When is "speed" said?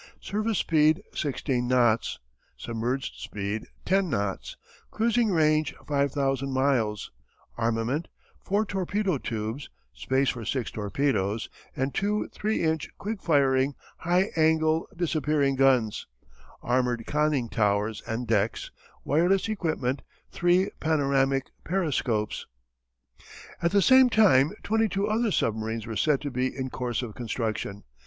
0.57-1.03, 3.21-3.67